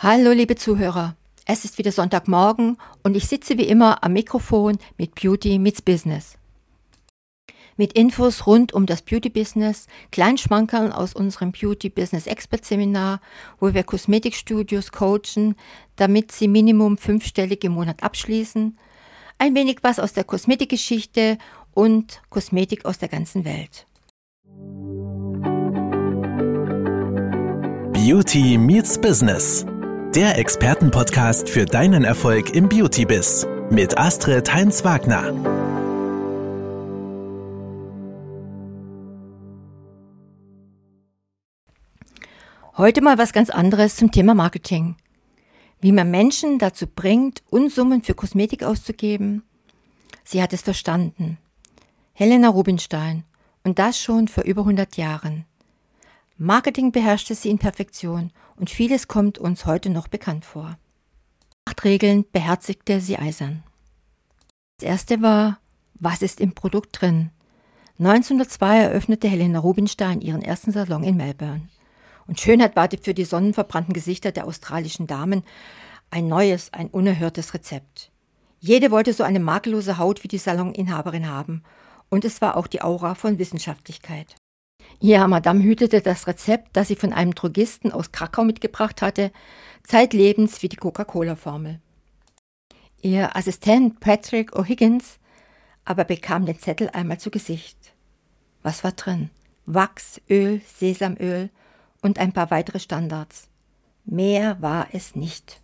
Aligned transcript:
Hallo 0.00 0.30
liebe 0.30 0.54
Zuhörer, 0.54 1.16
es 1.44 1.64
ist 1.64 1.76
wieder 1.76 1.90
Sonntagmorgen 1.90 2.76
und 3.02 3.16
ich 3.16 3.26
sitze 3.26 3.58
wie 3.58 3.66
immer 3.66 4.04
am 4.04 4.12
Mikrofon 4.12 4.78
mit 4.96 5.16
Beauty 5.16 5.58
meets 5.58 5.82
Business. 5.82 6.38
Mit 7.76 7.94
Infos 7.94 8.46
rund 8.46 8.72
um 8.72 8.86
das 8.86 9.02
Beauty 9.02 9.28
Business, 9.28 9.88
Kleinschmankerln 10.12 10.92
aus 10.92 11.14
unserem 11.14 11.50
Beauty 11.50 11.88
Business 11.88 12.28
Expert 12.28 12.64
Seminar, 12.64 13.20
wo 13.58 13.74
wir 13.74 13.82
Kosmetikstudios 13.82 14.92
coachen, 14.92 15.56
damit 15.96 16.30
sie 16.30 16.46
Minimum 16.46 16.96
fünfstellig 16.96 17.64
im 17.64 17.72
Monat 17.72 18.04
abschließen, 18.04 18.78
ein 19.38 19.54
wenig 19.56 19.78
was 19.82 19.98
aus 19.98 20.12
der 20.12 20.22
Kosmetikgeschichte 20.22 21.38
und 21.74 22.22
Kosmetik 22.30 22.84
aus 22.84 22.98
der 22.98 23.08
ganzen 23.08 23.44
Welt. 23.44 23.88
Beauty 27.94 28.56
meets 28.56 28.96
Business 28.96 29.66
der 30.14 30.38
Expertenpodcast 30.38 31.50
für 31.50 31.66
deinen 31.66 32.02
Erfolg 32.02 32.54
im 32.54 32.68
Beauty-Biss 32.68 33.46
mit 33.70 33.98
Astrid 33.98 34.52
Heinz-Wagner. 34.52 35.34
Heute 42.78 43.02
mal 43.02 43.18
was 43.18 43.34
ganz 43.34 43.50
anderes 43.50 43.96
zum 43.96 44.10
Thema 44.10 44.34
Marketing. 44.34 44.96
Wie 45.80 45.92
man 45.92 46.10
Menschen 46.10 46.58
dazu 46.58 46.86
bringt, 46.86 47.42
Unsummen 47.50 48.02
für 48.02 48.14
Kosmetik 48.14 48.62
auszugeben. 48.62 49.42
Sie 50.24 50.42
hat 50.42 50.54
es 50.54 50.62
verstanden. 50.62 51.36
Helena 52.14 52.48
Rubinstein. 52.48 53.24
Und 53.62 53.78
das 53.78 54.00
schon 54.00 54.28
vor 54.28 54.44
über 54.44 54.62
100 54.62 54.96
Jahren. 54.96 55.44
Marketing 56.40 56.92
beherrschte 56.92 57.34
sie 57.34 57.50
in 57.50 57.58
Perfektion 57.58 58.30
und 58.54 58.70
vieles 58.70 59.08
kommt 59.08 59.38
uns 59.38 59.66
heute 59.66 59.90
noch 59.90 60.06
bekannt 60.06 60.44
vor. 60.44 60.78
Acht 61.64 61.82
Regeln 61.82 62.24
beherzigte 62.30 63.00
sie 63.00 63.18
eisern. 63.18 63.64
Das 64.78 64.88
erste 64.88 65.20
war, 65.20 65.58
was 65.94 66.22
ist 66.22 66.40
im 66.40 66.52
Produkt 66.52 67.00
drin? 67.00 67.30
1902 67.98 68.78
eröffnete 68.78 69.26
Helena 69.26 69.58
Rubinstein 69.58 70.20
ihren 70.20 70.42
ersten 70.42 70.70
Salon 70.70 71.02
in 71.02 71.16
Melbourne. 71.16 71.68
Und 72.28 72.38
Schönheit 72.38 72.76
wartet 72.76 73.04
für 73.04 73.14
die 73.14 73.24
sonnenverbrannten 73.24 73.92
Gesichter 73.92 74.30
der 74.30 74.46
australischen 74.46 75.08
Damen 75.08 75.42
ein 76.12 76.28
neues, 76.28 76.72
ein 76.72 76.86
unerhörtes 76.86 77.52
Rezept. 77.52 78.12
Jede 78.60 78.92
wollte 78.92 79.12
so 79.12 79.24
eine 79.24 79.40
makellose 79.40 79.98
Haut 79.98 80.22
wie 80.22 80.28
die 80.28 80.38
Saloninhaberin 80.38 81.28
haben. 81.28 81.64
Und 82.10 82.24
es 82.24 82.40
war 82.40 82.56
auch 82.56 82.68
die 82.68 82.82
Aura 82.82 83.16
von 83.16 83.40
Wissenschaftlichkeit. 83.40 84.36
Ja, 85.00 85.26
Madame 85.28 85.62
hütete 85.62 86.00
das 86.00 86.26
Rezept, 86.26 86.70
das 86.76 86.88
sie 86.88 86.96
von 86.96 87.12
einem 87.12 87.34
Drogisten 87.34 87.92
aus 87.92 88.12
Krakau 88.12 88.44
mitgebracht 88.44 89.02
hatte, 89.02 89.32
zeitlebens 89.84 90.62
wie 90.62 90.68
die 90.68 90.76
Coca-Cola-Formel. 90.76 91.80
Ihr 93.00 93.36
Assistent 93.36 94.00
Patrick 94.00 94.54
O'Higgins 94.54 95.18
aber 95.88 96.04
bekam 96.04 96.44
den 96.44 96.58
Zettel 96.58 96.90
einmal 96.90 97.18
zu 97.18 97.30
Gesicht. 97.30 97.94
Was 98.62 98.84
war 98.84 98.92
drin? 98.92 99.30
Wachs, 99.64 100.20
Öl, 100.28 100.60
Sesamöl 100.66 101.48
und 102.02 102.18
ein 102.18 102.34
paar 102.34 102.50
weitere 102.50 102.78
Standards. 102.78 103.48
Mehr 104.04 104.60
war 104.60 104.88
es 104.92 105.16
nicht. 105.16 105.62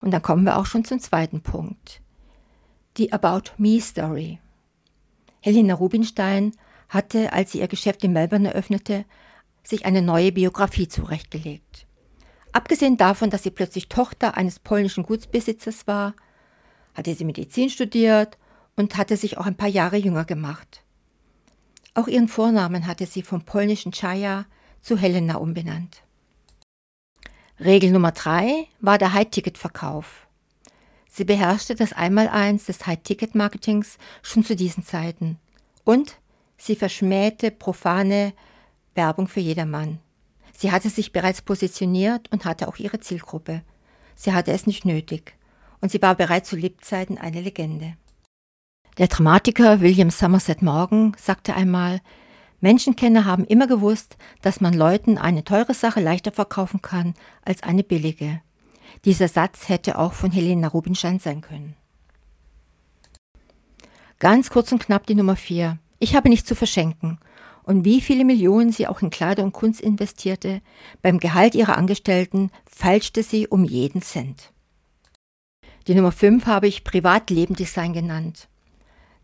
Und 0.00 0.12
dann 0.12 0.22
kommen 0.22 0.44
wir 0.44 0.56
auch 0.56 0.66
schon 0.66 0.84
zum 0.84 1.00
zweiten 1.00 1.40
Punkt. 1.40 2.00
Die 2.96 3.12
About 3.12 3.50
Me 3.58 3.80
Story. 3.80 4.38
Helena 5.40 5.74
Rubinstein 5.74 6.52
hatte, 6.88 7.32
als 7.32 7.52
sie 7.52 7.60
ihr 7.60 7.68
Geschäft 7.68 8.04
in 8.04 8.12
Melbourne 8.12 8.48
eröffnete, 8.48 9.04
sich 9.62 9.84
eine 9.84 10.02
neue 10.02 10.32
Biografie 10.32 10.88
zurechtgelegt. 10.88 11.86
Abgesehen 12.52 12.96
davon, 12.96 13.30
dass 13.30 13.42
sie 13.42 13.50
plötzlich 13.50 13.88
Tochter 13.88 14.36
eines 14.36 14.58
polnischen 14.58 15.04
Gutsbesitzers 15.04 15.86
war, 15.86 16.14
hatte 16.94 17.14
sie 17.14 17.24
Medizin 17.24 17.68
studiert 17.68 18.38
und 18.76 18.96
hatte 18.96 19.16
sich 19.16 19.38
auch 19.38 19.46
ein 19.46 19.56
paar 19.56 19.68
Jahre 19.68 19.96
jünger 19.96 20.24
gemacht. 20.24 20.82
Auch 21.94 22.08
ihren 22.08 22.28
Vornamen 22.28 22.86
hatte 22.86 23.06
sie 23.06 23.22
vom 23.22 23.42
polnischen 23.44 23.92
Chaya 23.92 24.46
zu 24.80 24.96
Helena 24.96 25.36
umbenannt. 25.36 26.02
Regel 27.58 27.90
Nummer 27.90 28.12
drei 28.12 28.68
war 28.80 28.98
der 28.98 29.14
High-Ticket-Verkauf. 29.14 30.26
Sie 31.08 31.24
beherrschte 31.24 31.74
das 31.74 31.94
Einmaleins 31.94 32.66
des 32.66 32.86
High-Ticket-Marketings 32.86 33.96
schon 34.22 34.44
zu 34.44 34.54
diesen 34.54 34.84
Zeiten 34.84 35.38
und 35.84 36.18
Sie 36.56 36.76
verschmähte 36.76 37.50
profane 37.50 38.32
Werbung 38.94 39.28
für 39.28 39.40
jedermann. 39.40 39.98
Sie 40.56 40.72
hatte 40.72 40.88
sich 40.88 41.12
bereits 41.12 41.42
positioniert 41.42 42.32
und 42.32 42.44
hatte 42.44 42.68
auch 42.68 42.78
ihre 42.78 43.00
Zielgruppe. 43.00 43.62
Sie 44.14 44.32
hatte 44.32 44.52
es 44.52 44.66
nicht 44.66 44.84
nötig. 44.84 45.34
Und 45.80 45.90
sie 45.90 46.00
war 46.00 46.14
bereits 46.14 46.48
zu 46.48 46.56
Lebzeiten 46.56 47.18
eine 47.18 47.42
Legende. 47.42 47.94
Der 48.96 49.08
Dramatiker 49.08 49.82
William 49.82 50.08
Somerset 50.08 50.62
Morgan 50.62 51.14
sagte 51.18 51.54
einmal, 51.54 52.00
Menschenkenner 52.60 53.26
haben 53.26 53.44
immer 53.44 53.66
gewusst, 53.66 54.16
dass 54.40 54.62
man 54.62 54.72
Leuten 54.72 55.18
eine 55.18 55.44
teure 55.44 55.74
Sache 55.74 56.00
leichter 56.00 56.32
verkaufen 56.32 56.80
kann 56.80 57.12
als 57.42 57.62
eine 57.62 57.84
billige. 57.84 58.40
Dieser 59.04 59.28
Satz 59.28 59.68
hätte 59.68 59.98
auch 59.98 60.14
von 60.14 60.30
Helena 60.30 60.68
Rubinstein 60.68 61.18
sein 61.18 61.42
können. 61.42 61.76
Ganz 64.18 64.48
kurz 64.48 64.72
und 64.72 64.82
knapp 64.82 65.06
die 65.06 65.14
Nummer 65.14 65.36
vier. 65.36 65.78
Ich 65.98 66.14
habe 66.14 66.28
nichts 66.28 66.48
zu 66.48 66.54
verschenken. 66.54 67.18
Und 67.62 67.84
wie 67.84 68.00
viele 68.00 68.24
Millionen 68.24 68.70
sie 68.70 68.86
auch 68.86 69.02
in 69.02 69.10
Kleider 69.10 69.42
und 69.42 69.52
Kunst 69.52 69.80
investierte, 69.80 70.60
beim 71.02 71.18
Gehalt 71.18 71.54
ihrer 71.54 71.76
Angestellten 71.76 72.50
falschte 72.64 73.22
sie 73.22 73.48
um 73.48 73.64
jeden 73.64 74.02
Cent. 74.02 74.52
Die 75.88 75.94
Nummer 75.94 76.12
5 76.12 76.46
habe 76.46 76.68
ich 76.68 76.84
Privatlebendesign 76.84 77.92
genannt. 77.92 78.48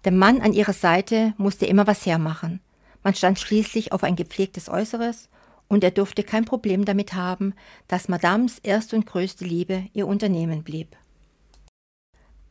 Der 0.05 0.13
Mann 0.13 0.41
an 0.41 0.53
ihrer 0.53 0.73
Seite 0.73 1.35
musste 1.37 1.67
immer 1.67 1.87
was 1.87 2.05
hermachen. 2.05 2.61
Man 3.05 3.15
stand 3.15 3.39
schließlich 3.39 3.93
auf 3.93 4.03
ein 4.03 4.17
gepflegtes 4.17 4.69
Äußeres 4.69 5.29
und 5.69 5.85
er 5.85 5.91
durfte 5.91 6.23
kein 6.23 6.45
Problem 6.45 6.85
damit 6.85 7.15
haben, 7.15 7.55
dass 7.89 8.09
Madames 8.09 8.59
erste 8.59 8.97
und 8.97 9.07
größte 9.07 9.45
Liebe 9.45 9.87
ihr 9.93 10.07
Unternehmen 10.07 10.63
blieb. 10.63 10.97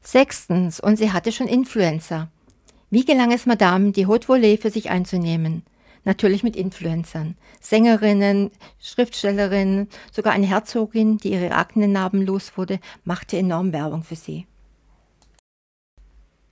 Sechstens, 0.01 0.79
und 0.79 0.97
sie 0.97 1.11
hatte 1.11 1.31
schon 1.31 1.47
Influencer. 1.47 2.29
Wie 2.93 3.05
gelang 3.05 3.31
es 3.31 3.45
Madame, 3.45 3.93
die 3.93 4.05
Haute 4.05 4.27
Volée 4.27 4.59
für 4.59 4.69
sich 4.69 4.89
einzunehmen? 4.89 5.63
Natürlich 6.03 6.43
mit 6.43 6.57
Influencern, 6.57 7.37
Sängerinnen, 7.61 8.51
Schriftstellerinnen, 8.81 9.87
sogar 10.11 10.33
eine 10.33 10.45
Herzogin, 10.45 11.15
die 11.15 11.31
ihre 11.31 11.53
Aknenarben 11.53 12.25
los 12.25 12.57
wurde, 12.57 12.81
machte 13.05 13.37
enorm 13.37 13.71
Werbung 13.71 14.03
für 14.03 14.17
sie. 14.17 14.45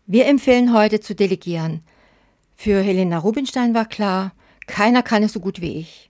Wir 0.06 0.28
empfehlen 0.28 0.74
heute 0.74 1.02
zu 1.02 1.14
delegieren. 1.14 1.82
Für 2.56 2.82
Helena 2.82 3.18
Rubinstein 3.18 3.74
war 3.74 3.86
klar, 3.86 4.32
keiner 4.66 5.04
kann 5.04 5.24
es 5.24 5.34
so 5.34 5.42
gut 5.42 5.60
wie 5.60 5.78
ich. 5.78 6.10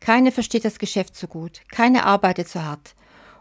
Keine 0.00 0.32
versteht 0.32 0.64
das 0.64 0.78
Geschäft 0.78 1.16
so 1.16 1.26
gut, 1.26 1.60
keine 1.70 2.06
arbeitet 2.06 2.48
so 2.48 2.62
hart. 2.62 2.94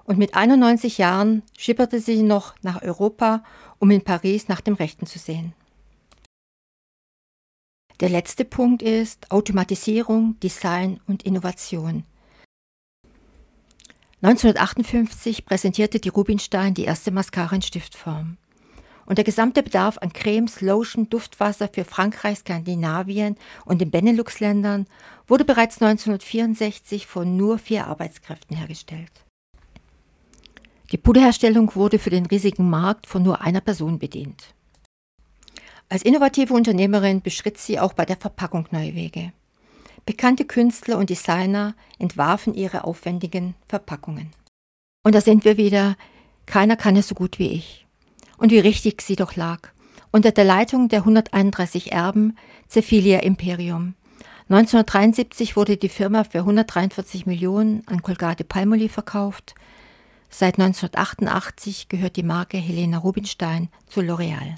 Und 0.03 0.17
mit 0.17 0.35
91 0.35 0.97
Jahren 0.97 1.43
schipperte 1.57 2.01
sie 2.01 2.23
noch 2.23 2.55
nach 2.61 2.81
Europa, 2.81 3.41
um 3.79 3.89
in 3.89 4.03
Paris 4.03 4.49
nach 4.49 4.59
dem 4.59 4.73
Rechten 4.73 5.05
zu 5.05 5.17
sehen. 5.17 5.53
Der 8.01 8.09
letzte 8.09 8.43
Punkt 8.43 8.81
ist 8.81 9.31
Automatisierung, 9.31 10.37
Design 10.41 10.99
und 11.07 11.23
Innovation. 11.23 12.03
1958 14.21 15.45
präsentierte 15.45 15.99
die 15.99 16.09
Rubinstein 16.09 16.73
die 16.73 16.83
erste 16.83 17.11
Mascara 17.11 17.55
in 17.55 17.61
Stiftform. 17.61 18.37
Und 19.05 19.17
der 19.17 19.23
gesamte 19.23 19.63
Bedarf 19.63 19.97
an 19.99 20.11
Cremes, 20.11 20.59
Lotion, 20.61 21.09
Duftwasser 21.09 21.69
für 21.71 21.85
Frankreich, 21.85 22.39
Skandinavien 22.39 23.37
und 23.63 23.79
den 23.79 23.91
Benelux-Ländern 23.91 24.87
wurde 25.27 25.45
bereits 25.45 25.81
1964 25.81 27.07
von 27.07 27.37
nur 27.37 27.59
vier 27.59 27.87
Arbeitskräften 27.87 28.57
hergestellt. 28.57 29.11
Die 30.91 30.97
Puderherstellung 30.97 31.75
wurde 31.75 31.99
für 31.99 32.09
den 32.09 32.25
riesigen 32.25 32.69
Markt 32.69 33.07
von 33.07 33.23
nur 33.23 33.41
einer 33.41 33.61
Person 33.61 33.99
bedient. 33.99 34.54
Als 35.95 36.03
innovative 36.03 36.53
Unternehmerin 36.53 37.21
beschritt 37.21 37.57
sie 37.57 37.79
auch 37.79 37.93
bei 37.93 38.03
der 38.03 38.17
Verpackung 38.17 38.67
neue 38.71 38.95
Wege. 38.95 39.31
Bekannte 40.05 40.43
Künstler 40.43 40.97
und 40.97 41.09
Designer 41.09 41.73
entwarfen 41.99 42.53
ihre 42.53 42.83
aufwendigen 42.83 43.55
Verpackungen. 43.65 44.31
Und 45.05 45.15
da 45.15 45.21
sind 45.21 45.45
wir 45.45 45.55
wieder, 45.55 45.95
keiner 46.45 46.75
kann 46.75 46.97
es 46.97 47.07
so 47.07 47.15
gut 47.15 47.39
wie 47.39 47.47
ich. 47.47 47.87
Und 48.35 48.51
wie 48.51 48.59
richtig 48.59 49.03
sie 49.03 49.15
doch 49.15 49.37
lag. 49.37 49.69
Unter 50.11 50.31
der 50.31 50.43
Leitung 50.43 50.89
der 50.89 50.99
131 50.99 51.93
Erben 51.93 52.35
zerfiel 52.67 53.05
ihr 53.05 53.23
Imperium. 53.23 53.93
1973 54.49 55.55
wurde 55.55 55.77
die 55.77 55.87
Firma 55.87 56.25
für 56.25 56.39
143 56.39 57.25
Millionen 57.25 57.83
an 57.87 58.01
Colgate 58.01 58.43
Palmolive 58.43 58.91
verkauft. 58.91 59.55
Seit 60.29 60.59
1988 60.59 61.87
gehört 61.87 62.17
die 62.17 62.23
Marke 62.23 62.57
Helena 62.57 62.97
Rubinstein 62.97 63.69
zu 63.87 64.01
L'Oreal. 64.01 64.57